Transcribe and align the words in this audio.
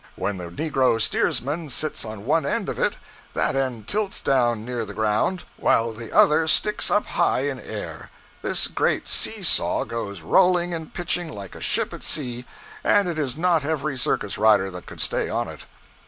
When 0.15 0.37
the 0.37 0.49
negro 0.49 0.99
steersman 0.99 1.69
sits 1.69 2.03
on 2.05 2.25
one 2.25 2.43
end 2.43 2.69
of 2.69 2.79
it, 2.79 2.97
that 3.35 3.55
end 3.55 3.87
tilts 3.87 4.19
down 4.19 4.65
near 4.65 4.83
the 4.83 4.95
ground, 4.95 5.43
while 5.57 5.93
the 5.93 6.11
other 6.11 6.47
sticks 6.47 6.89
up 6.89 7.05
high 7.05 7.41
in 7.41 7.59
air. 7.59 8.09
This 8.41 8.65
great 8.65 9.07
see 9.07 9.43
saw 9.43 9.83
goes 9.83 10.23
rolling 10.23 10.73
and 10.73 10.91
pitching 10.91 11.29
like 11.29 11.53
a 11.53 11.61
ship 11.61 11.93
at 11.93 12.01
sea, 12.03 12.45
and 12.83 13.07
it 13.07 13.19
is 13.19 13.37
not 13.37 13.63
every 13.63 13.95
circus 13.95 14.39
rider 14.39 14.71
that 14.71 14.87
could 14.87 15.01
stay 15.01 15.29
on 15.29 15.47
it. 15.47 15.65